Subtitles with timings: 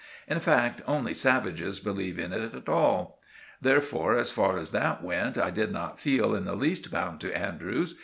[0.27, 3.19] In fact, only savages believe in it at all.
[3.61, 7.37] Therefore, as far as that went, I did not feel in the least bound to
[7.37, 7.93] Andrews.